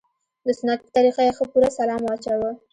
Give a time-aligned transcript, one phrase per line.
[0.45, 2.51] د سنت په طريقه يې ښه پوره سلام واچاوه.